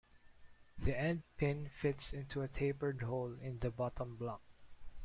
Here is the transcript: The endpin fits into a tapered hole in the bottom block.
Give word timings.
The 0.79 0.93
endpin 0.93 1.69
fits 1.69 2.11
into 2.11 2.41
a 2.41 2.47
tapered 2.47 3.03
hole 3.03 3.35
in 3.39 3.59
the 3.59 3.69
bottom 3.69 4.15
block. 4.15 4.41